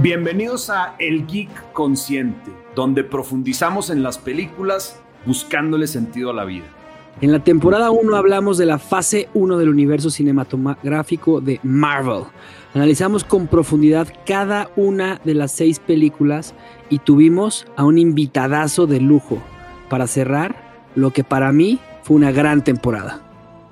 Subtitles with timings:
[0.00, 6.66] Bienvenidos a El Geek Consciente, donde profundizamos en las películas buscándole sentido a la vida.
[7.20, 12.26] En la temporada 1 hablamos de la fase 1 del universo cinematográfico de Marvel.
[12.74, 16.54] Analizamos con profundidad cada una de las seis películas
[16.90, 19.42] y tuvimos a un invitadazo de lujo
[19.90, 20.54] para cerrar
[20.94, 23.20] lo que para mí fue una gran temporada.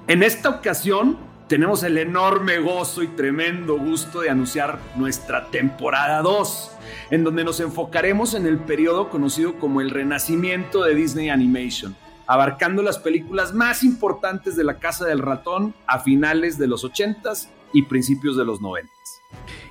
[0.09, 6.71] En esta ocasión tenemos el enorme gozo y tremendo gusto de anunciar nuestra temporada 2,
[7.11, 11.95] en donde nos enfocaremos en el periodo conocido como el renacimiento de Disney Animation,
[12.27, 17.49] abarcando las películas más importantes de la Casa del Ratón a finales de los 80s
[17.73, 18.89] y principios de los 90s.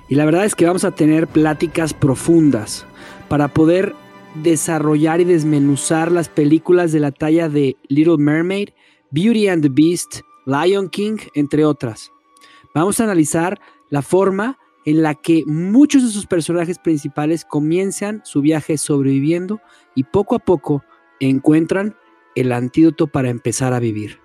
[0.08, 2.86] Y la verdad es que vamos a tener pláticas profundas
[3.28, 3.94] para poder
[4.34, 8.70] desarrollar y desmenuzar las películas de la talla de Little Mermaid,
[9.10, 12.12] Beauty and the Beast, Lion King, entre otras.
[12.74, 18.40] Vamos a analizar la forma en la que muchos de sus personajes principales comienzan su
[18.40, 19.60] viaje sobreviviendo
[19.94, 20.84] y poco a poco
[21.18, 21.96] encuentran
[22.36, 24.20] el antídoto para empezar a vivir.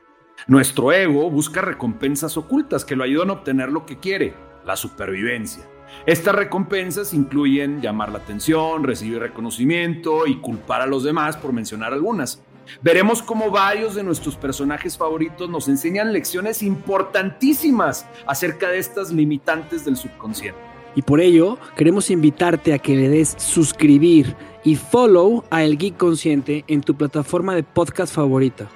[0.48, 4.36] Nuestro ego busca recompensas ocultas que lo ayudan a obtener lo que quiere,
[4.66, 5.68] la supervivencia.
[6.06, 11.94] Estas recompensas incluyen llamar la atención, recibir reconocimiento y culpar a los demás, por mencionar
[11.94, 12.44] algunas.
[12.82, 19.86] Veremos cómo varios de nuestros personajes favoritos nos enseñan lecciones importantísimas acerca de estas limitantes
[19.86, 20.60] del subconsciente.
[20.96, 25.98] Y por ello, queremos invitarte a que le des suscribir y follow a El Geek
[25.98, 28.68] Consciente en tu plataforma de podcast favorita.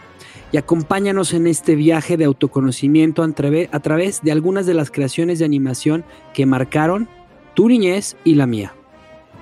[0.51, 5.45] Y acompáñanos en este viaje de autoconocimiento a, través de algunas de las creaciones de
[5.45, 7.09] animación que marcaron
[7.55, 8.73] tu niñez y la mía.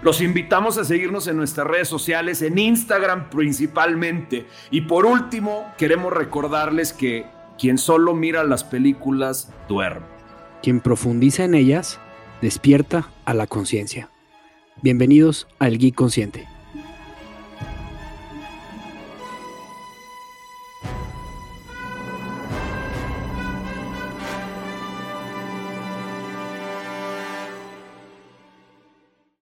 [0.04, 4.46] Los invitamos a seguirnos en nuestras redes sociales, en Instagram principalmente.
[4.70, 7.26] Y por último, queremos recordarles que
[7.58, 10.06] quien solo mira las películas duerme.
[10.62, 12.02] Quien profundiza en ellas
[12.42, 14.10] despierta a la conciencia.
[14.82, 16.50] Bienvenidos al Geek Consciente.